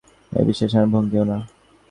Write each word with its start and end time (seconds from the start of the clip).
এ 0.31 0.41
বিশ্বাস 0.47 0.71
আমার 0.75 0.89
ভাঙিও 0.95 1.23
না! 1.23 1.37